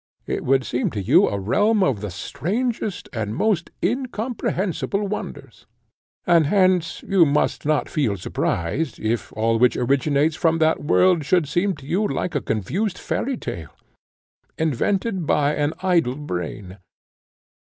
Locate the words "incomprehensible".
3.83-5.07